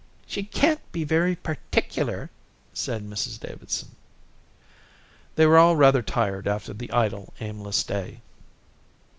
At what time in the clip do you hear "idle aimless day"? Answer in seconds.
6.91-8.21